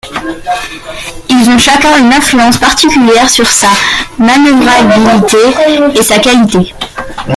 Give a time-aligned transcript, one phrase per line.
[1.29, 3.67] Ils ont chacun une influence particulière sur sa
[4.17, 5.37] manœuvrabilité
[5.95, 6.73] et sa qualité.